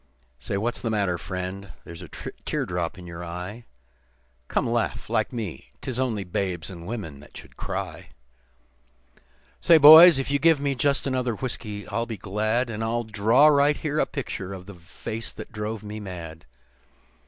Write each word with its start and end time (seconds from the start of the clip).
Why, 0.47 0.57
what's 0.57 0.81
the 0.81 0.89
matter, 0.89 1.19
friend? 1.19 1.73
There's 1.83 2.01
a 2.01 2.07
tear 2.07 2.65
drop 2.65 2.97
in 2.97 3.05
you 3.05 3.21
eye, 3.21 3.65
Come, 4.47 4.67
laugh 4.67 5.11
like 5.11 5.31
me. 5.31 5.73
'Tis 5.79 5.99
only 5.99 6.23
babes 6.23 6.71
and 6.71 6.87
women 6.87 7.19
that 7.19 7.37
should 7.37 7.55
cry. 7.55 8.09
"Say, 9.61 9.77
boys, 9.77 10.17
if 10.17 10.31
you 10.31 10.39
give 10.39 10.59
me 10.59 10.73
just 10.73 11.05
another 11.05 11.35
whiskey 11.35 11.87
I'll 11.87 12.07
be 12.07 12.17
glad, 12.17 12.67
And 12.71 12.83
I'll 12.83 13.03
draw 13.03 13.45
right 13.45 13.77
here 13.77 13.99
a 13.99 14.07
picture 14.07 14.53
of 14.53 14.65
the 14.65 14.73
face 14.73 15.31
that 15.33 15.51
drove 15.51 15.83
me 15.83 15.99
mad. 15.99 16.45